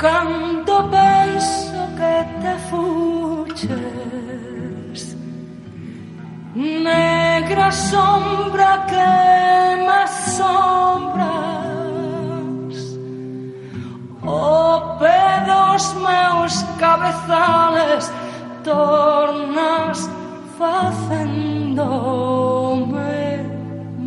Cando 0.00 0.88
penso 0.88 1.76
que 1.98 2.24
te 2.40 2.54
fuches 2.70 3.76
Negra 6.54 7.70
sombra 7.70 8.86
que 8.88 9.76
me 9.84 10.02
sombras 10.34 11.28
O 14.24 14.96
pedos 14.98 15.94
meus 15.96 16.54
cabezales 16.78 18.10
Tornas 18.64 20.08
facendome 20.56 21.60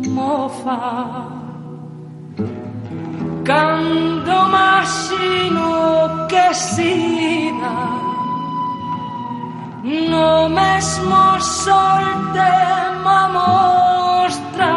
mofar 0.08 1.43
Cando 4.84 5.14
imagino 5.14 6.26
que 6.28 6.54
sida 6.54 7.74
no 9.82 10.48
mesmo 10.48 11.40
sol 11.40 12.04
te 12.34 12.54
mostras. 13.32 14.74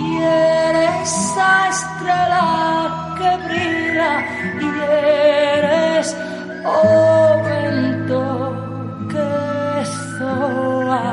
E 0.00 0.04
eres 0.18 1.36
a 1.38 1.68
estrela 1.68 2.46
que 3.18 3.30
brilla 3.46 4.12
e 4.60 4.68
eres 5.58 6.16
o 6.64 6.82
vento 7.44 8.22
que 9.10 9.28
soa 10.16 11.06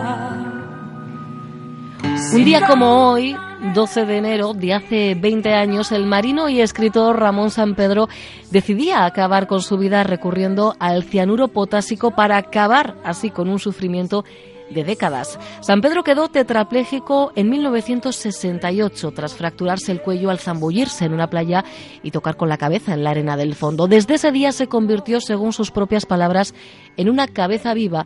Un 2.34 2.44
día 2.44 2.62
como 2.68 2.86
hoy, 2.86 3.36
12 3.74 4.06
de 4.06 4.18
enero 4.18 4.54
de 4.54 4.74
hace 4.74 5.16
20 5.16 5.54
años, 5.54 5.92
el 5.92 6.06
marino 6.06 6.50
y 6.50 6.62
escritor 6.62 7.20
Ramón 7.20 7.50
San 7.50 7.76
Pedro 7.76 8.08
decidía 8.52 9.06
acabar 9.06 9.48
con 9.48 9.62
su 9.62 9.78
vida 9.78 10.04
recurriendo 10.04 10.76
al 10.80 11.04
cianuro 11.04 11.48
potásico 11.48 12.12
para 12.12 12.38
acabar 12.38 12.96
así 13.04 13.32
con 13.32 13.50
un 13.50 13.60
sufrimiento 13.60 14.24
de 14.70 14.84
décadas. 14.84 15.40
San 15.62 15.82
Pedro 15.82 16.04
quedó 16.04 16.28
tetrapléjico 16.28 17.32
en 17.36 17.50
1968 17.50 19.12
tras 19.12 19.36
fracturarse 19.36 19.92
el 19.92 20.02
cuello 20.02 20.30
al 20.30 20.40
zambullirse 20.40 21.06
en 21.06 21.14
una 21.14 21.30
playa 21.30 21.64
y 22.04 22.12
tocar 22.12 22.38
con 22.38 22.50
la 22.50 22.58
cabeza 22.58 22.94
en 22.94 23.04
la 23.04 23.12
arena 23.12 23.38
del 23.38 23.56
fondo. 23.56 23.88
Desde 23.88 24.16
ese 24.16 24.32
día 24.32 24.52
se 24.52 24.68
convirtió, 24.68 25.22
según 25.22 25.54
sus 25.54 25.72
propias 25.72 26.06
palabras, 26.06 26.54
en 26.98 27.10
una 27.10 27.28
cabeza 27.28 27.74
viva 27.74 28.06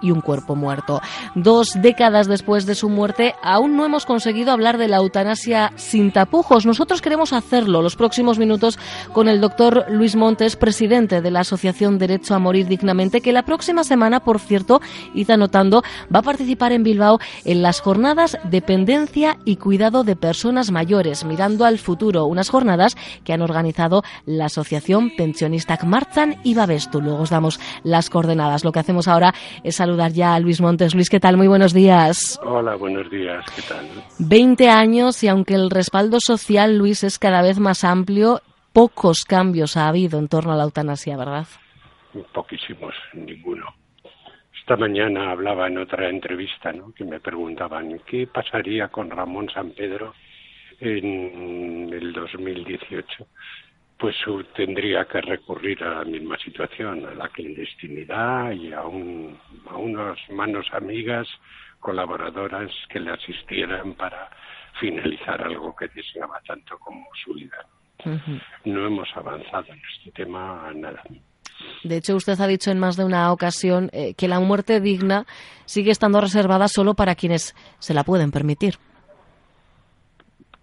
y 0.00 0.10
un 0.10 0.20
cuerpo 0.20 0.54
muerto. 0.54 1.00
Dos 1.34 1.72
décadas 1.80 2.26
después 2.26 2.66
de 2.66 2.74
su 2.74 2.88
muerte, 2.88 3.34
aún 3.42 3.76
no 3.76 3.84
hemos 3.84 4.06
conseguido 4.06 4.52
hablar 4.52 4.78
de 4.78 4.88
la 4.88 4.98
eutanasia 4.98 5.72
sin 5.76 6.12
tapujos. 6.12 6.66
Nosotros 6.66 7.02
queremos 7.02 7.32
hacerlo 7.32 7.82
los 7.82 7.96
próximos 7.96 8.38
minutos 8.38 8.78
con 9.12 9.28
el 9.28 9.40
doctor 9.40 9.86
Luis 9.88 10.16
Montes, 10.16 10.56
presidente 10.56 11.20
de 11.20 11.30
la 11.30 11.40
Asociación 11.40 11.98
Derecho 11.98 12.34
a 12.34 12.38
Morir 12.38 12.66
Dignamente, 12.66 13.20
que 13.20 13.32
la 13.32 13.44
próxima 13.44 13.84
semana, 13.84 14.20
por 14.20 14.38
cierto, 14.38 14.80
está 15.14 15.34
anotando, 15.34 15.82
va 16.14 16.20
a 16.20 16.22
participar 16.22 16.72
en 16.72 16.82
Bilbao 16.82 17.18
en 17.44 17.62
las 17.62 17.80
jornadas 17.80 18.38
Dependencia 18.44 19.38
y 19.44 19.56
Cuidado 19.56 20.04
de 20.04 20.16
Personas 20.16 20.70
Mayores, 20.70 21.24
mirando 21.24 21.64
al 21.64 21.78
futuro, 21.78 22.26
unas 22.26 22.48
jornadas 22.48 22.96
que 23.24 23.32
han 23.32 23.42
organizado 23.42 24.02
la 24.26 24.46
Asociación 24.46 25.10
Pensionista 25.16 25.78
Martzan 25.84 26.36
y 26.44 26.54
Babestu. 26.54 27.00
Luego 27.00 27.22
os 27.22 27.30
damos 27.30 27.60
las 27.82 28.10
coordenadas. 28.10 28.64
Lo 28.64 28.72
que 28.72 28.80
hacemos 28.80 29.08
ahora 29.08 29.34
es 29.64 29.76
saludar 29.76 29.89
ya 30.12 30.34
a 30.34 30.40
Luis 30.40 30.60
Montes. 30.60 30.94
Luis, 30.94 31.08
¿qué 31.10 31.20
tal? 31.20 31.36
Muy 31.36 31.48
buenos 31.48 31.72
días. 31.72 32.40
Hola, 32.42 32.76
buenos 32.76 33.10
días. 33.10 33.44
¿Qué 33.54 33.62
tal? 33.62 33.86
20 34.18 34.68
años 34.68 35.22
y 35.22 35.28
aunque 35.28 35.54
el 35.54 35.70
respaldo 35.70 36.18
social, 36.20 36.76
Luis, 36.76 37.04
es 37.04 37.18
cada 37.18 37.42
vez 37.42 37.58
más 37.58 37.84
amplio, 37.84 38.40
pocos 38.72 39.24
cambios 39.24 39.76
ha 39.76 39.88
habido 39.88 40.18
en 40.18 40.28
torno 40.28 40.52
a 40.52 40.56
la 40.56 40.64
eutanasia, 40.64 41.16
¿verdad? 41.16 41.46
Poquísimos, 42.32 42.94
ninguno. 43.14 43.66
Esta 44.58 44.76
mañana 44.76 45.30
hablaba 45.32 45.66
en 45.66 45.78
otra 45.78 46.08
entrevista, 46.08 46.72
¿no? 46.72 46.92
Que 46.92 47.04
me 47.04 47.20
preguntaban 47.20 48.00
qué 48.06 48.26
pasaría 48.26 48.88
con 48.88 49.10
Ramón 49.10 49.48
San 49.52 49.70
Pedro 49.70 50.14
en 50.80 51.92
el 51.92 52.12
2018. 52.12 53.26
Pues 54.00 54.16
tendría 54.54 55.04
que 55.04 55.20
recurrir 55.20 55.84
a 55.84 55.96
la 55.96 56.04
misma 56.04 56.38
situación, 56.38 57.04
a 57.04 57.14
la 57.14 57.28
clandestinidad 57.28 58.50
y 58.52 58.72
a, 58.72 58.82
un, 58.82 59.38
a 59.68 59.76
unas 59.76 60.18
manos 60.30 60.66
amigas, 60.72 61.28
colaboradoras 61.78 62.70
que 62.88 62.98
le 62.98 63.10
asistieran 63.10 63.94
para 63.94 64.30
finalizar 64.80 65.42
algo 65.42 65.76
que 65.76 65.88
deseaba 65.88 66.40
tanto 66.46 66.78
como 66.78 67.06
su 67.22 67.34
vida. 67.34 67.66
No 68.64 68.86
hemos 68.86 69.08
avanzado 69.14 69.66
en 69.68 69.80
este 69.94 70.10
tema 70.12 70.72
nada. 70.74 71.02
De 71.84 71.96
hecho, 71.98 72.16
usted 72.16 72.40
ha 72.40 72.46
dicho 72.46 72.70
en 72.70 72.78
más 72.78 72.96
de 72.96 73.04
una 73.04 73.30
ocasión 73.32 73.90
eh, 73.92 74.14
que 74.14 74.28
la 74.28 74.40
muerte 74.40 74.80
digna 74.80 75.26
sigue 75.66 75.90
estando 75.90 76.22
reservada 76.22 76.68
solo 76.68 76.94
para 76.94 77.14
quienes 77.14 77.54
se 77.78 77.92
la 77.92 78.04
pueden 78.04 78.30
permitir. 78.30 78.76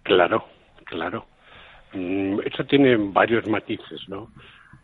Claro, 0.02 0.44
claro. 0.84 1.26
Mm, 1.92 2.40
Eso 2.44 2.64
tiene 2.64 2.96
varios 2.96 3.46
matices, 3.48 4.08
¿no? 4.08 4.30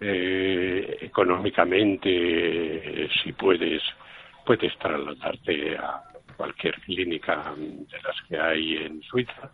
Eh, 0.00 0.98
económicamente, 1.02 3.08
si 3.22 3.32
puedes, 3.32 3.82
puedes 4.44 4.76
trasladarte 4.78 5.76
a 5.76 6.02
cualquier 6.36 6.74
clínica 6.80 7.54
de 7.56 8.02
las 8.02 8.16
que 8.28 8.38
hay 8.38 8.76
en 8.78 9.00
Suiza, 9.02 9.50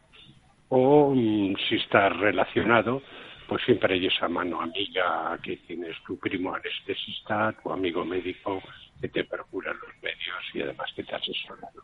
o 0.70 1.12
mm, 1.14 1.56
si 1.68 1.76
estás 1.76 2.16
relacionado, 2.16 3.02
pues 3.48 3.62
siempre 3.64 3.94
hay 3.94 4.06
esa 4.06 4.28
mano 4.28 4.60
amiga 4.60 5.36
que 5.42 5.56
tienes 5.58 5.96
tu 6.06 6.18
primo 6.18 6.54
anestesista, 6.54 7.52
tu 7.62 7.72
amigo 7.72 8.04
médico 8.04 8.62
que 9.00 9.08
te 9.08 9.24
procura 9.24 9.72
los 9.72 10.02
medios 10.02 10.44
y 10.54 10.62
además 10.62 10.90
que 10.94 11.02
te 11.02 11.14
asesora. 11.16 11.68
¿no? 11.74 11.82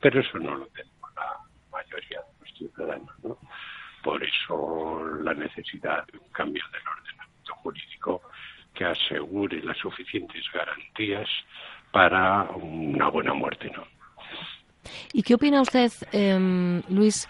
Pero 0.00 0.20
eso 0.20 0.38
no 0.38 0.56
lo 0.56 0.66
tenemos 0.66 1.10
la 1.14 1.38
mayoría 1.72 2.20
de 2.20 2.40
los 2.40 2.58
ciudadanos. 2.58 3.24
¿no? 3.24 3.38
Por 4.06 4.22
eso 4.22 5.02
la 5.20 5.34
necesidad 5.34 6.06
de 6.06 6.18
un 6.18 6.28
cambio 6.28 6.62
del 6.70 6.82
ordenamiento 6.86 7.54
jurídico 7.56 8.22
que 8.72 8.84
asegure 8.84 9.60
las 9.64 9.76
suficientes 9.78 10.44
garantías 10.54 11.28
para 11.90 12.42
una 12.52 13.08
buena 13.08 13.34
muerte. 13.34 13.68
¿no? 13.74 13.84
¿Y 15.12 15.24
qué 15.24 15.34
opina 15.34 15.60
usted, 15.60 15.90
eh, 16.12 16.82
Luis, 16.88 17.26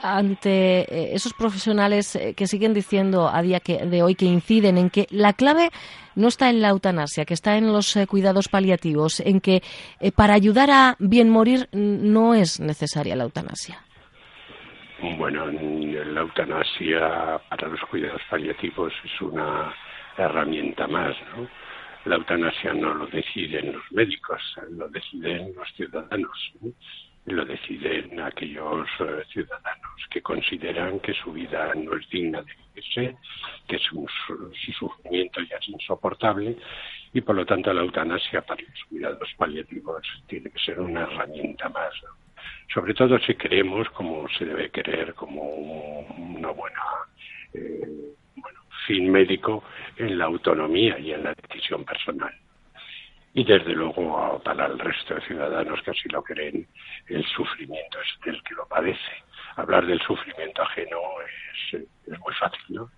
ante 0.00 0.82
eh, 0.82 1.12
esos 1.12 1.34
profesionales 1.34 2.14
eh, 2.14 2.34
que 2.34 2.46
siguen 2.46 2.72
diciendo 2.72 3.28
a 3.28 3.42
día 3.42 3.58
que, 3.58 3.84
de 3.84 4.04
hoy 4.04 4.14
que 4.14 4.26
inciden 4.26 4.78
en 4.78 4.90
que 4.90 5.08
la 5.10 5.32
clave 5.32 5.70
no 6.14 6.28
está 6.28 6.50
en 6.50 6.62
la 6.62 6.68
eutanasia, 6.68 7.24
que 7.24 7.34
está 7.34 7.56
en 7.56 7.72
los 7.72 7.96
eh, 7.96 8.06
cuidados 8.06 8.46
paliativos, 8.46 9.18
en 9.18 9.40
que 9.40 9.60
para 10.14 10.34
ayudar 10.34 10.70
a 10.70 10.94
bien 11.00 11.30
morir 11.30 11.68
no 11.72 12.34
es 12.34 12.60
necesaria 12.60 13.16
la 13.16 13.24
eutanasia? 13.24 13.82
Bueno, 15.02 15.46
la 15.50 16.20
eutanasia 16.20 17.40
para 17.48 17.66
los 17.66 17.80
cuidados 17.90 18.22
paliativos 18.30 18.92
es 19.04 19.20
una 19.20 19.74
herramienta 20.16 20.86
más, 20.86 21.16
¿no? 21.36 21.48
La 22.04 22.16
eutanasia 22.16 22.72
no 22.72 22.94
lo 22.94 23.06
deciden 23.08 23.72
los 23.72 23.82
médicos, 23.90 24.40
lo 24.70 24.88
deciden 24.88 25.54
los 25.56 25.68
ciudadanos. 25.74 26.52
¿no? 26.60 26.72
Lo 27.26 27.44
deciden 27.44 28.20
aquellos 28.20 28.88
eh, 29.00 29.24
ciudadanos 29.32 30.06
que 30.08 30.22
consideran 30.22 31.00
que 31.00 31.14
su 31.14 31.32
vida 31.32 31.72
no 31.74 31.96
es 31.96 32.08
digna 32.08 32.42
de 32.42 32.52
vivirse, 32.54 33.16
que 33.66 33.78
su, 33.78 34.06
su, 34.26 34.52
su 34.54 34.72
sufrimiento 34.72 35.40
ya 35.42 35.56
es 35.56 35.68
insoportable 35.68 36.56
y 37.12 37.20
por 37.20 37.34
lo 37.34 37.44
tanto 37.44 37.72
la 37.72 37.82
eutanasia 37.82 38.42
para 38.42 38.62
los 38.62 38.84
cuidados 38.88 39.28
paliativos 39.36 40.02
tiene 40.28 40.50
que 40.50 40.58
ser 40.60 40.78
una 40.78 41.02
herramienta 41.02 41.68
más. 41.68 41.92
¿no? 42.04 42.21
Sobre 42.72 42.94
todo 42.94 43.18
si 43.18 43.34
creemos, 43.34 43.88
como 43.90 44.28
se 44.30 44.44
debe 44.44 44.70
querer, 44.70 45.14
como 45.14 45.42
una 45.42 46.50
buena 46.50 46.82
eh, 47.54 48.14
bueno, 48.36 48.60
fin 48.86 49.10
médico 49.10 49.64
en 49.96 50.18
la 50.18 50.24
autonomía 50.24 50.98
y 50.98 51.12
en 51.12 51.24
la 51.24 51.34
decisión 51.34 51.84
personal. 51.84 52.32
Y 53.34 53.44
desde 53.44 53.72
luego 53.72 54.40
para 54.44 54.66
el 54.66 54.78
resto 54.78 55.14
de 55.14 55.22
ciudadanos 55.22 55.80
que 55.82 55.90
así 55.90 56.08
lo 56.10 56.22
creen, 56.22 56.66
el 57.08 57.24
sufrimiento 57.26 57.98
es 58.00 58.20
del 58.24 58.42
que 58.42 58.54
lo 58.54 58.66
padece. 58.68 59.24
Hablar 59.56 59.86
del 59.86 60.00
sufrimiento 60.00 60.62
ajeno 60.62 60.98
es, 61.72 61.80
es 62.06 62.18
muy 62.20 62.34
fácil, 62.34 62.62
¿no? 62.68 62.90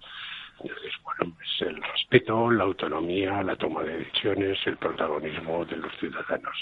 Entonces, 0.61 0.93
bueno, 1.03 1.37
es 1.43 1.63
el 1.63 1.83
respeto, 2.15 2.51
la 2.51 2.65
autonomía, 2.65 3.43
la 3.43 3.57
toma 3.57 3.83
de 3.83 3.99
decisiones, 3.99 4.59
el 4.67 4.77
protagonismo 4.77 5.65
de 5.65 5.77
los 5.77 5.93
ciudadanos. 5.99 6.57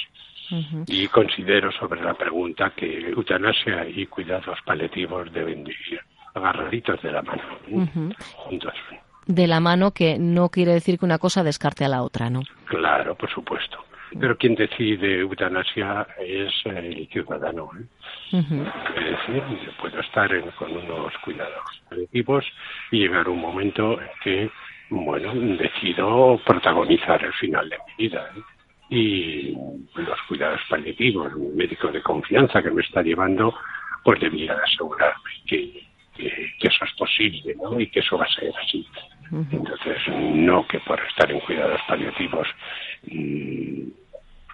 Uh 0.51 0.57
-huh. 0.57 0.85
Y 0.89 1.09
considero 1.09 1.71
sobre 1.73 2.03
la 2.03 2.15
pregunta 2.15 2.73
que 2.75 3.11
eutanasia 3.11 3.87
y 3.89 4.07
cuidados 4.07 4.59
paliativos 4.65 5.33
deben 5.33 5.65
de 5.65 5.73
ir 5.91 6.01
agarraditos 6.35 7.01
de 7.03 7.13
la 7.13 7.23
mano, 7.23 7.43
uh 7.69 7.83
-huh. 7.83 8.15
juntos. 8.37 8.75
De 9.27 9.47
la 9.47 9.61
mano 9.61 9.93
que 9.93 10.19
no 10.19 10.49
quiere 10.49 10.73
decir 10.73 10.99
que 10.99 11.05
una 11.05 11.19
cosa 11.19 11.45
descarte 11.45 11.85
a 11.85 11.89
la 11.89 12.03
otra, 12.03 12.29
¿no? 12.31 12.41
Claro, 12.67 13.15
por 13.15 13.31
supuesto. 13.31 13.79
Pero 14.21 14.37
quien 14.37 14.55
decide 14.55 15.21
eutanasia 15.21 16.07
es 16.19 16.53
el 16.67 17.09
ciudadano. 17.09 17.71
¿eh? 17.79 18.37
Uh 18.37 18.41
-huh. 18.41 18.73
Es 18.97 19.27
decir, 19.27 19.71
puedo 19.81 20.01
estar 20.01 20.31
en, 20.33 20.51
con 20.59 20.71
unos 20.77 21.13
cuidados 21.25 21.83
paliativos 21.89 22.45
y 22.91 22.99
llegar 22.99 23.29
un 23.29 23.41
momento 23.41 24.01
en 24.01 24.09
que 24.23 24.51
bueno, 24.93 25.33
decido 25.57 26.39
protagonizar 26.45 27.25
el 27.25 27.33
final 27.35 27.69
de 27.69 27.79
mi 27.79 28.05
vida. 28.05 28.31
¿eh? 28.37 28.41
Y 28.91 29.55
los 29.97 30.21
cuidados 30.29 30.61
paliativos, 30.69 31.33
un 31.35 31.57
médico 31.57 31.89
de 31.89 32.03
confianza 32.03 32.63
que 32.63 32.71
me 32.71 32.83
está 32.83 33.03
llevando, 33.03 33.55
pues 34.05 34.21
debía 34.21 34.55
asegurarme 34.65 35.31
que, 35.47 35.83
eso 36.61 36.85
es 36.85 36.93
posible 36.93 37.57
¿no? 37.61 37.81
y 37.81 37.87
que 37.89 38.01
eso 38.01 38.19
va 38.19 38.27
a 38.27 38.35
ser 38.35 38.53
así. 38.63 38.87
Entonces, 39.31 39.97
no 40.35 40.67
que 40.67 40.79
por 40.81 41.01
estar 41.01 41.31
en 41.33 41.41
cuidados 41.41 41.81
paliativos 41.89 42.47
mm, 43.07 43.89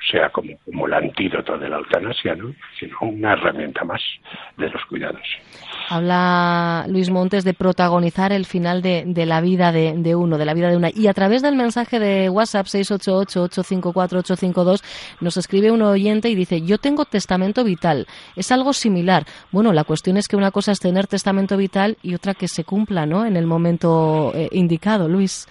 sea 0.08 0.30
como, 0.30 0.56
como 0.64 0.86
el 0.86 0.94
antídoto 0.94 1.58
de 1.58 1.68
la 1.68 1.78
eutanasia, 1.78 2.36
¿no? 2.36 2.54
sino 2.78 2.96
una 3.00 3.32
herramienta 3.32 3.82
más 3.84 4.00
de 4.56 4.70
los 4.70 4.84
cuidados. 4.84 5.26
Habla 5.90 6.84
Luis 6.88 7.08
Montes 7.08 7.44
de 7.44 7.54
protagonizar 7.54 8.30
el 8.32 8.44
final 8.44 8.82
de, 8.82 9.06
la 9.26 9.40
vida 9.40 9.72
de, 9.72 10.14
uno, 10.14 10.36
de 10.36 10.44
la 10.44 10.52
vida 10.52 10.68
de 10.68 10.76
una. 10.76 10.90
Y 10.94 11.06
a 11.06 11.14
través 11.14 11.40
del 11.40 11.56
mensaje 11.56 11.98
de 11.98 12.28
WhatsApp 12.28 12.66
688-854-852 12.66 14.82
nos 15.20 15.38
escribe 15.38 15.70
un 15.70 15.80
oyente 15.80 16.28
y 16.28 16.34
dice, 16.34 16.60
yo 16.60 16.76
tengo 16.76 17.06
testamento 17.06 17.64
vital. 17.64 18.06
Es 18.36 18.52
algo 18.52 18.74
similar. 18.74 19.24
Bueno, 19.50 19.72
la 19.72 19.84
cuestión 19.84 20.18
es 20.18 20.28
que 20.28 20.36
una 20.36 20.50
cosa 20.50 20.72
es 20.72 20.80
tener 20.80 21.06
testamento 21.06 21.56
vital 21.56 21.96
y 22.02 22.14
otra 22.14 22.34
que 22.34 22.48
se 22.48 22.64
cumpla 22.64 23.06
¿no? 23.06 23.24
en 23.24 23.36
el 23.36 23.46
momento 23.46 24.32
eh, 24.34 24.50
indicado, 24.52 25.08
Luis. 25.08 25.46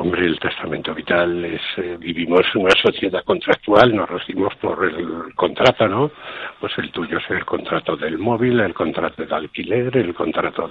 Hombre, 0.00 0.24
el 0.24 0.40
testamento 0.40 0.94
vital 0.94 1.44
es, 1.44 1.60
eh, 1.76 1.98
vivimos 2.00 2.40
en 2.54 2.62
una 2.62 2.74
sociedad 2.82 3.22
contractual, 3.22 3.94
nos 3.94 4.08
recibimos 4.08 4.54
por 4.54 4.82
el 4.82 5.34
contrato, 5.34 5.86
¿no? 5.88 6.10
Pues 6.58 6.72
el 6.78 6.90
tuyo 6.90 7.18
es 7.18 7.30
el 7.30 7.44
contrato 7.44 7.98
del 7.98 8.16
móvil, 8.16 8.60
el 8.60 8.72
contrato 8.72 9.22
de 9.22 9.34
alquiler, 9.34 9.94
el 9.94 10.14
contrato 10.14 10.68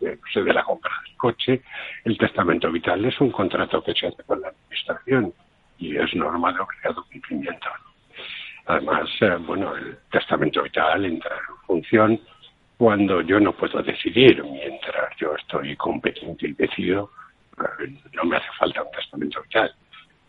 de, 0.00 0.16
de, 0.16 0.42
de 0.42 0.54
la 0.54 0.62
compra 0.62 0.90
del 1.04 1.16
coche. 1.18 1.62
El 2.02 2.16
testamento 2.16 2.72
vital 2.72 3.04
es 3.04 3.20
un 3.20 3.30
contrato 3.30 3.84
que 3.84 3.92
se 3.92 4.06
hace 4.06 4.22
con 4.22 4.40
la 4.40 4.48
administración 4.48 5.34
y 5.76 5.94
es 5.94 6.14
norma 6.14 6.50
de 6.50 6.60
obligado 6.60 7.04
cumplimiento. 7.12 7.68
Además, 8.64 9.06
eh, 9.20 9.36
bueno, 9.40 9.76
el 9.76 9.98
testamento 10.10 10.62
vital 10.62 11.04
entra 11.04 11.36
en 11.36 11.66
función 11.66 12.20
cuando 12.78 13.20
yo 13.20 13.38
no 13.38 13.52
puedo 13.52 13.82
decidir, 13.82 14.42
mientras 14.42 15.14
yo 15.18 15.34
estoy 15.34 15.76
competente 15.76 16.48
y 16.48 16.54
decido 16.54 17.10
no 18.12 18.24
me 18.24 18.36
hace 18.36 18.48
falta 18.58 18.82
un 18.82 18.90
testamento 18.90 19.42
vital. 19.42 19.74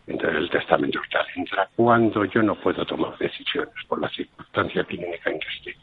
Entonces 0.07 0.38
el 0.38 0.50
testamento 0.50 1.01
vital 1.01 1.25
entra 1.36 1.69
cuando 1.75 2.25
yo 2.25 2.44
no 2.44 2.56
puedo 2.56 2.86
tomar 2.86 3.18
decisiones 3.18 3.74
por 3.88 4.00
la 4.00 4.10
circunstancia 4.10 4.83
clínica 4.83 5.30
en 5.30 5.39
que 5.39 5.48
esté. 5.48 5.75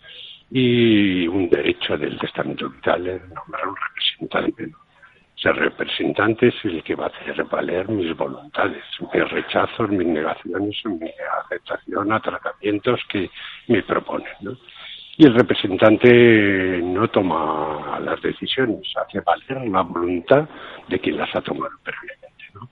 Y 0.50 1.26
un 1.26 1.48
derecho 1.48 1.96
del 1.96 2.18
testamento 2.18 2.68
vital 2.68 3.06
es 3.06 3.28
nombrar 3.28 3.68
un 3.68 3.76
representante. 3.76 4.68
Ese 5.36 5.52
representante 5.52 6.48
es 6.48 6.64
el 6.64 6.84
que 6.84 6.94
va 6.94 7.06
a 7.06 7.08
hacer 7.08 7.42
valer 7.44 7.88
mis 7.88 8.16
voluntades, 8.16 8.84
mis 9.12 9.30
rechazos, 9.30 9.90
mis 9.90 10.06
negaciones, 10.06 10.84
mi 10.84 11.10
aceptación 11.42 12.12
a 12.12 12.20
tratamientos 12.20 13.00
que 13.08 13.28
me 13.66 13.82
proponen. 13.82 14.32
¿no? 14.42 14.56
Y 15.16 15.26
el 15.26 15.34
representante 15.34 16.80
no 16.82 17.08
toma 17.08 18.00
las 18.00 18.20
decisiones, 18.22 18.80
hace 18.96 19.20
valer 19.20 19.68
la 19.70 19.82
voluntad 19.82 20.48
de 20.88 20.98
quien 20.98 21.18
las 21.18 21.34
ha 21.34 21.40
tomado 21.42 21.72
previamente. 21.82 22.44
¿no? 22.54 22.68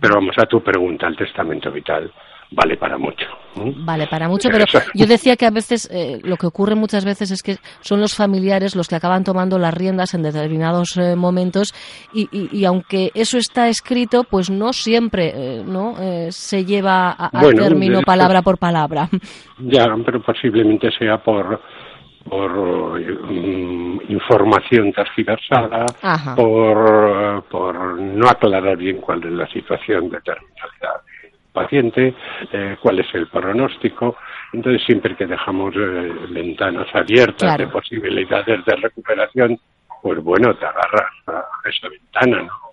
Pero 0.00 0.14
vamos 0.14 0.36
a 0.38 0.46
tu 0.46 0.62
pregunta, 0.62 1.06
el 1.06 1.16
testamento 1.16 1.70
vital 1.70 2.10
vale 2.54 2.76
para 2.76 2.98
mucho. 2.98 3.26
Vale 3.54 4.06
para 4.06 4.28
mucho, 4.28 4.48
pero 4.50 4.64
yo 4.94 5.06
decía 5.06 5.36
que 5.36 5.46
a 5.46 5.50
veces 5.50 5.88
eh, 5.92 6.20
lo 6.22 6.36
que 6.36 6.46
ocurre 6.46 6.74
muchas 6.74 7.04
veces 7.04 7.30
es 7.30 7.42
que 7.42 7.56
son 7.80 8.00
los 8.00 8.14
familiares 8.14 8.76
los 8.76 8.88
que 8.88 8.96
acaban 8.96 9.24
tomando 9.24 9.58
las 9.58 9.74
riendas 9.74 10.14
en 10.14 10.22
determinados 10.22 10.96
eh, 10.96 11.16
momentos 11.16 11.74
y, 12.14 12.28
y, 12.32 12.64
aunque 12.64 13.10
eso 13.14 13.38
está 13.38 13.68
escrito, 13.68 14.24
pues 14.24 14.50
no 14.50 14.72
siempre 14.72 15.32
eh, 15.34 15.64
no 15.64 15.96
se 16.30 16.64
lleva 16.64 17.14
a, 17.18 17.30
término 17.54 18.00
palabra 18.02 18.42
por 18.42 18.58
palabra. 18.58 19.08
Ya, 19.58 19.86
pero 20.04 20.20
posiblemente 20.22 20.90
sea 20.98 21.18
por 21.18 21.60
por 22.28 23.00
mm, 23.00 24.00
información 24.08 24.92
tergiversada, 24.92 25.86
por, 26.36 27.44
por 27.44 27.98
no 28.00 28.28
aclarar 28.28 28.76
bien 28.76 28.98
cuál 28.98 29.24
es 29.24 29.32
la 29.32 29.46
situación 29.48 30.10
de 30.10 30.20
terminalidad 30.20 31.02
del 31.22 31.32
paciente, 31.52 32.14
eh, 32.52 32.76
cuál 32.80 33.00
es 33.00 33.14
el 33.14 33.28
pronóstico. 33.28 34.16
Entonces, 34.52 34.82
siempre 34.84 35.16
que 35.16 35.26
dejamos 35.26 35.74
eh, 35.76 36.12
ventanas 36.30 36.86
abiertas 36.94 37.58
de 37.58 37.66
posibilidades 37.68 38.64
de 38.64 38.76
recuperación, 38.76 39.58
pues 40.02 40.22
bueno, 40.22 40.54
te 40.54 40.66
agarras 40.66 41.10
a 41.26 41.68
esa 41.68 41.88
ventana, 41.88 42.42
¿no? 42.42 42.72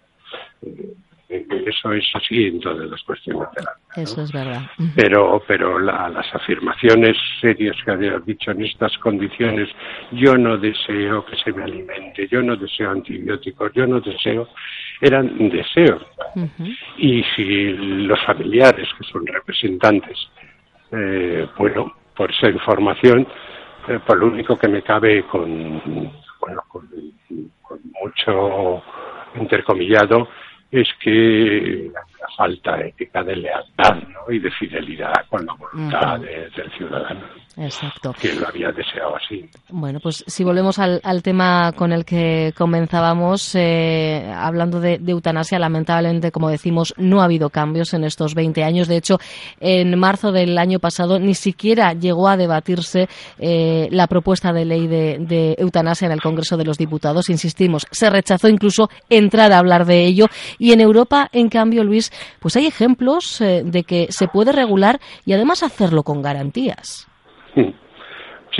Eh, 0.61 0.93
eso 1.29 1.93
es 1.93 2.05
así 2.15 2.47
en 2.47 2.59
todas 2.59 2.89
las 2.89 3.01
cuestiones 3.03 3.47
de 3.55 3.63
la 3.63 3.71
vida. 3.75 4.03
Eso 4.03 4.21
es 4.23 4.31
verdad. 4.31 4.63
Pero, 4.95 5.43
pero 5.47 5.77
las 5.77 6.33
afirmaciones 6.33 7.15
serias 7.39 7.77
que 7.85 7.91
había 7.91 8.17
dicho 8.19 8.51
en 8.51 8.65
estas 8.65 8.97
condiciones, 8.97 9.69
yo 10.11 10.35
no 10.37 10.57
deseo 10.57 11.23
que 11.25 11.35
se 11.37 11.53
me 11.53 11.63
alimente, 11.63 12.27
yo 12.27 12.41
no 12.41 12.55
deseo 12.55 12.89
antibióticos, 12.91 13.71
yo 13.73 13.85
no 13.85 13.99
deseo, 14.01 14.47
eran 15.01 15.49
deseos. 15.49 16.03
Y 16.97 17.23
si 17.35 17.73
los 17.73 18.19
familiares, 18.25 18.89
que 18.97 19.03
son 19.05 19.25
representantes, 19.27 20.17
eh, 20.91 21.47
bueno, 21.57 21.93
por 22.15 22.31
esa 22.31 22.49
información, 22.49 23.27
eh, 23.87 23.99
por 24.05 24.17
lo 24.17 24.27
único 24.27 24.57
que 24.57 24.67
me 24.67 24.81
cabe 24.81 25.23
con, 25.27 26.11
bueno, 26.41 26.63
con 26.67 26.89
mucho 28.01 28.83
intercomillado, 29.35 30.27
es 30.71 30.87
que 31.01 31.91
la 31.93 32.27
falta 32.37 32.79
ética 32.81 33.23
de 33.23 33.35
lealtad 33.35 33.95
¿no? 34.07 34.31
y 34.31 34.39
de 34.39 34.51
fidelidad 34.51 35.13
con 35.29 35.45
la 35.45 35.53
voluntad 35.53 36.19
del 36.19 36.71
ciudadano. 36.77 37.39
Exacto. 37.57 38.13
Que 38.19 38.33
lo 38.35 38.47
había 38.47 38.71
deseado 38.71 39.15
así. 39.17 39.49
Bueno, 39.69 39.99
pues 40.01 40.23
si 40.27 40.43
volvemos 40.45 40.79
al, 40.79 41.01
tema 41.23 41.73
con 41.75 41.91
el 41.91 42.05
que 42.05 42.53
comenzábamos, 42.57 43.53
eh, 43.55 44.31
hablando 44.33 44.79
de, 44.79 45.01
eutanasia, 45.05 45.59
lamentablemente, 45.59 46.31
como 46.31 46.49
decimos, 46.49 46.93
no 46.97 47.21
ha 47.21 47.25
habido 47.25 47.49
cambios 47.49 47.93
en 47.93 48.05
estos 48.05 48.33
20 48.33 48.63
años. 48.63 48.87
De 48.87 48.95
hecho, 48.95 49.17
en 49.59 49.97
marzo 49.99 50.31
del 50.31 50.57
año 50.57 50.79
pasado 50.79 51.19
ni 51.19 51.33
siquiera 51.33 51.93
llegó 51.93 52.29
a 52.29 52.37
debatirse 52.37 53.09
eh, 53.39 53.89
la 53.91 54.07
propuesta 54.07 54.53
de 54.53 54.63
ley 54.63 54.87
de, 54.87 55.17
de 55.19 55.55
eutanasia 55.57 56.05
en 56.05 56.13
el 56.13 56.21
Congreso 56.21 56.55
de 56.55 56.63
los 56.65 56.77
Diputados. 56.77 57.29
Insistimos, 57.29 57.85
se 57.91 58.09
rechazó 58.09 58.47
incluso 58.47 58.89
entrar 59.09 59.51
a 59.51 59.57
hablar 59.57 59.85
de 59.85 60.05
ello. 60.05 60.27
Y 60.59 60.73
en 60.73 60.81
Europa, 60.81 61.29
en 61.31 61.49
cambio, 61.49 61.83
Luis, 61.83 62.11
pues 62.39 62.55
hay 62.55 62.67
ejemplos 62.67 63.41
eh, 63.41 63.63
de 63.65 63.83
que 63.83 64.07
se 64.09 64.27
puede 64.27 64.51
regular 64.51 64.99
y 65.25 65.33
además 65.33 65.63
hacerlo 65.63 66.03
con 66.03 66.21
garantías. 66.21 67.07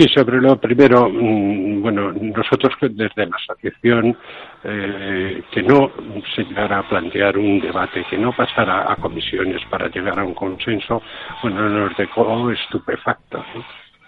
Sí, 0.00 0.06
sobre 0.14 0.40
lo 0.40 0.56
primero, 0.56 1.10
mm, 1.10 1.82
bueno, 1.82 2.12
nosotros 2.12 2.72
desde 2.80 3.26
la 3.26 3.36
asociación 3.36 4.16
eh, 4.62 5.42
que 5.50 5.62
no 5.62 5.90
se 6.34 6.44
llegara 6.44 6.78
a 6.78 6.88
plantear 6.88 7.36
un 7.36 7.60
debate, 7.60 8.04
que 8.08 8.16
no 8.16 8.32
pasara 8.32 8.90
a 8.90 8.96
comisiones 8.96 9.60
para 9.68 9.88
llegar 9.88 10.18
a 10.18 10.24
un 10.24 10.34
consenso, 10.34 11.02
bueno, 11.42 11.68
nos 11.68 11.96
dejó 11.96 12.50
estupefactos, 12.50 13.44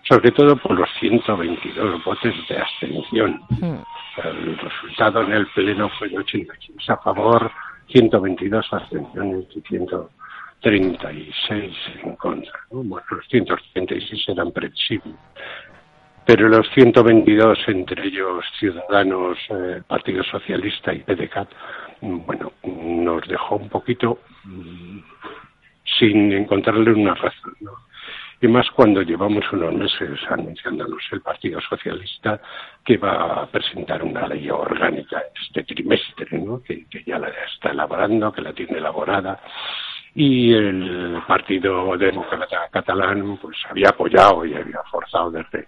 sobre 0.09 0.31
todo 0.31 0.57
por 0.57 0.79
los 0.79 0.89
122 1.01 2.05
votos 2.05 2.35
de 2.49 2.59
abstención. 2.59 3.41
El 4.25 4.59
resultado 4.59 5.23
en 5.23 5.33
el 5.33 5.47
Pleno 5.49 5.89
fue 5.99 6.09
de 6.09 6.19
86 6.19 6.91
a 6.91 6.97
favor, 6.99 7.51
122 7.93 8.67
abstenciones 8.73 9.45
y 9.55 9.61
100 9.61 9.89
36 10.63 11.77
en 12.05 12.17
contra. 12.17 12.53
Bueno, 12.71 13.05
los 13.11 13.27
136 13.29 14.29
eran 14.29 14.53
previsibles. 14.53 15.17
Pero 16.25 16.49
los 16.49 16.69
122, 16.71 17.59
entre 17.67 18.07
ellos 18.07 18.45
Ciudadanos, 18.59 19.37
eh, 19.51 19.83
Partido 19.87 20.23
Socialista 20.23 20.95
y 20.95 21.01
PDCAT, 21.01 21.49
bueno, 22.01 22.53
nos 22.63 23.27
dejó 23.27 23.57
un 23.57 23.69
poquito 23.69 24.21
mm, 24.45 24.99
sin 25.99 26.33
encontrarle 26.33 26.93
una 26.93 27.15
razón. 27.15 27.55
¿no? 27.61 27.73
Y 28.43 28.49
más 28.49 28.69
cuando 28.73 29.03
llevamos 29.03 29.45
unos 29.53 29.73
meses 29.73 30.19
anunciándonos 30.29 31.01
el 31.13 31.21
Partido 31.21 31.61
Socialista 31.61 32.41
que 32.85 32.97
va 32.97 33.43
a 33.43 33.47
presentar 33.47 34.03
una 34.03 34.27
ley 34.27 34.51
orgánica 34.51 35.23
este 35.41 35.63
trimestre, 35.63 36.41
¿no? 36.41 36.61
que, 36.61 36.87
que 36.87 37.05
ya 37.05 37.21
la 37.21 37.29
está 37.29 37.71
elaborando, 37.71 38.33
que 38.33 38.43
la 38.43 38.53
tiene 38.53 38.79
elaborada 38.79 39.41
y 40.17 40.53
el 40.53 41.23
Partido 41.25 41.97
Demócrata 41.97 42.69
Catalán 42.73 43.39
pues 43.41 43.57
había 43.71 43.91
apoyado 43.91 44.45
y 44.45 44.55
había 44.55 44.83
forzado 44.91 45.31
desde 45.31 45.65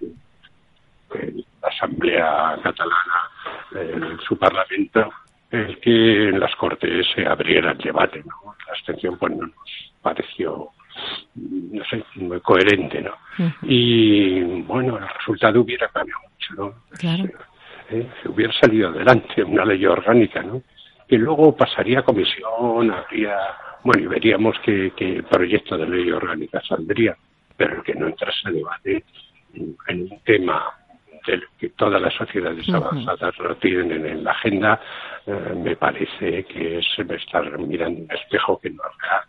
la 1.63 1.69
Asamblea 1.69 2.59
Catalana, 2.61 3.31
en 3.73 4.19
su 4.19 4.37
Parlamento, 4.37 5.13
el 5.53 5.79
que 5.79 6.29
en 6.29 6.41
las 6.41 6.55
Cortes 6.57 7.07
se 7.15 7.25
abriera 7.25 7.71
el 7.71 7.79
debate. 7.79 8.21
¿no? 8.27 8.57
La 8.67 8.73
abstención 8.73 9.17
pues 9.17 9.33
no 9.33 9.47
nos 9.47 9.93
pareció 10.03 10.71
no 11.35 11.85
sé, 11.85 12.05
muy 12.17 12.41
coherente, 12.41 13.03
¿no? 13.03 13.13
Y 13.63 14.41
bueno, 14.63 14.99
el 14.99 15.09
resultado 15.09 15.61
hubiera 15.61 15.89
cambiado 15.89 16.21
mucho, 16.23 16.55
¿no? 16.55 16.75
Claro. 16.99 17.25
Eh, 17.91 18.09
hubiera 18.27 18.53
salido 18.55 18.89
adelante 18.89 19.43
una 19.43 19.65
ley 19.65 19.85
orgánica, 19.85 20.43
¿no? 20.43 20.63
que 21.09 21.19
luego 21.19 21.55
pasaría 21.55 22.01
a 22.01 22.03
comisión, 22.03 22.91
habría, 22.91 23.37
bueno, 23.83 24.03
y 24.03 24.07
veríamos 24.07 24.57
qué, 24.65 25.23
proyecto 25.31 25.77
de 25.77 25.87
ley 25.87 26.11
orgánica 26.11 26.61
saldría, 26.67 27.17
pero 27.57 27.83
que 27.83 27.95
no 27.95 28.07
entrase 28.07 28.49
a 28.49 28.51
debate 28.51 29.05
en, 29.55 29.77
un 29.89 30.21
tema 30.25 30.65
del 31.27 31.43
que 31.59 31.71
todas 31.71 32.01
las 32.01 32.13
sociedades 32.15 32.69
avanzadas 32.69 33.39
lo 33.39 33.57
tienen 33.57 34.07
en, 34.07 34.25
la 34.25 34.33
agenda, 34.33 34.81
eh, 35.27 35.55
me 35.57 35.77
parece 35.77 36.45
que 36.45 36.79
es 36.79 36.87
estar 36.99 37.59
mirando 37.59 38.03
un 38.03 38.11
espejo 38.11 38.59
que 38.59 38.71
no 38.71 38.83
es 38.83 39.03
real. 39.03 39.23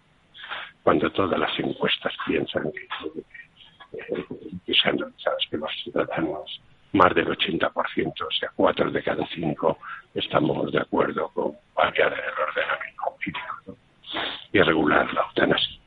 Cuando 0.85 1.09
todas 1.09 1.39
las 1.39 1.59
encuestas 1.59 2.13
piensan 2.27 2.71
que, 2.71 2.87
que, 4.05 4.73
que 5.49 5.57
los 5.57 5.71
ciudadanos 5.83 6.61
más 6.93 7.15
del 7.15 7.27
80%, 7.27 7.71
o 7.73 8.31
sea, 8.39 8.49
cuatro 8.55 8.91
de 8.91 9.01
cada 9.01 9.25
cinco 9.33 9.79
estamos 10.13 10.71
de 10.71 10.79
acuerdo 10.79 11.27
con 11.33 11.53
variar 11.75 12.13
el 12.13 12.43
ordenamiento 12.47 13.01
jurídico 13.01 13.77
y 14.53 14.61
regular 14.61 15.11
la 15.11 15.21
eutanasia. 15.21 15.79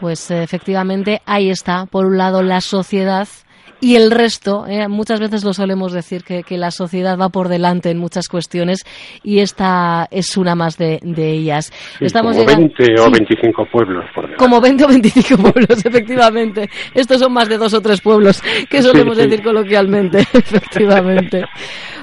Pues 0.00 0.32
efectivamente 0.32 1.22
ahí 1.24 1.48
está, 1.48 1.86
por 1.86 2.06
un 2.06 2.18
lado, 2.18 2.42
la 2.42 2.60
sociedad 2.60 3.28
y 3.82 3.96
el 3.96 4.12
resto, 4.12 4.64
eh, 4.68 4.86
muchas 4.86 5.18
veces 5.18 5.42
lo 5.42 5.52
solemos 5.52 5.92
decir, 5.92 6.22
que, 6.22 6.44
la 6.56 6.70
sociedad 6.70 7.18
va 7.18 7.30
por 7.30 7.48
delante 7.48 7.90
en 7.90 7.98
muchas 7.98 8.28
cuestiones 8.28 8.84
y 9.24 9.40
esta 9.40 10.06
es 10.12 10.36
una 10.36 10.54
más 10.54 10.78
de, 10.78 11.00
ellas. 11.02 11.72
Estamos 11.98 12.36
como 12.36 12.46
20 12.46 13.00
o 13.00 13.10
25 13.10 13.66
pueblos 13.72 14.04
por 14.14 14.22
delante. 14.22 14.44
Como 14.44 14.60
20 14.60 14.84
o 14.84 14.88
25 14.88 15.42
pueblos, 15.42 15.68
efectivamente. 15.84 16.70
Estos 16.94 17.18
son 17.18 17.32
más 17.32 17.48
de 17.48 17.58
dos 17.58 17.74
o 17.74 17.80
tres 17.80 18.00
pueblos, 18.00 18.40
que 18.70 18.82
solemos 18.82 19.16
decir 19.16 19.42
coloquialmente, 19.42 20.20
efectivamente. 20.32 21.42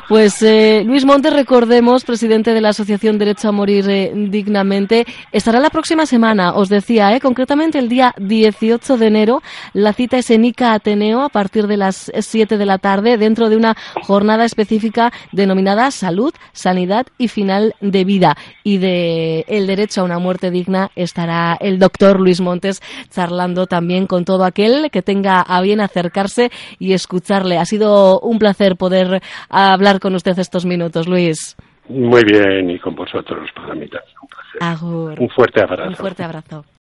Pues 0.09 0.41
eh, 0.41 0.81
Luis 0.87 1.05
Montes, 1.05 1.31
recordemos, 1.31 2.03
presidente 2.03 2.55
de 2.55 2.61
la 2.61 2.69
Asociación 2.69 3.19
Derecho 3.19 3.49
a 3.49 3.51
Morir 3.51 3.87
eh, 3.87 4.11
Dignamente, 4.15 5.05
estará 5.31 5.59
la 5.59 5.69
próxima 5.69 6.07
semana, 6.07 6.55
os 6.55 6.67
decía, 6.67 7.15
eh, 7.15 7.19
concretamente 7.19 7.77
el 7.77 7.89
día 7.89 8.15
18 8.17 8.97
de 8.97 9.05
enero. 9.05 9.43
La 9.73 9.93
cita 9.93 10.17
es 10.17 10.31
en 10.31 10.45
ICA 10.45 10.73
Ateneo 10.73 11.21
a 11.21 11.29
partir 11.29 11.67
de 11.67 11.77
las 11.77 12.11
7 12.17 12.57
de 12.57 12.65
la 12.65 12.79
tarde, 12.79 13.19
dentro 13.19 13.49
de 13.49 13.55
una 13.57 13.77
jornada 14.01 14.45
específica 14.45 15.13
denominada 15.31 15.91
Salud, 15.91 16.33
Sanidad 16.53 17.05
y 17.19 17.27
Final 17.27 17.75
de 17.79 18.03
Vida. 18.03 18.35
Y 18.63 18.79
de 18.79 19.45
el 19.47 19.67
derecho 19.67 20.01
a 20.01 20.05
una 20.05 20.17
muerte 20.17 20.49
digna 20.49 20.89
estará 20.95 21.55
el 21.59 21.77
doctor 21.77 22.19
Luis 22.19 22.41
Montes 22.41 22.81
charlando 23.11 23.67
también 23.67 24.07
con 24.07 24.25
todo 24.25 24.43
aquel 24.43 24.89
que 24.89 25.03
tenga 25.03 25.39
a 25.41 25.61
bien 25.61 25.81
acercarse 25.81 26.49
y 26.79 26.93
escucharle. 26.93 27.59
Ha 27.59 27.65
sido 27.65 28.19
un 28.21 28.39
placer 28.39 28.75
poder 28.75 29.21
hablar 29.49 29.98
con 29.99 30.15
usted 30.15 30.37
estos 30.39 30.65
minutos, 30.65 31.07
Luis. 31.07 31.55
Muy 31.87 32.23
bien, 32.23 32.69
y 32.69 32.79
con 32.79 32.95
vosotros 32.95 33.49
para 33.55 33.73
mí 33.73 33.87
también 33.87 34.15
un 34.21 34.27
placer. 34.27 35.19
Un 35.19 35.29
fuerte 35.29 35.61
abrazo. 35.61 35.89
Un 35.89 35.95
fuerte 35.95 36.23
abrazo. 36.23 36.65